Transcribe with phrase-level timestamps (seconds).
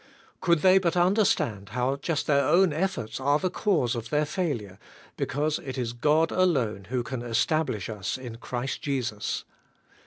[0.39, 4.25] Could they but under stand how just their own efforts are the cause of their
[4.25, 4.79] failure,
[5.15, 9.43] because it is God alone who can establish us in Christ Jesus.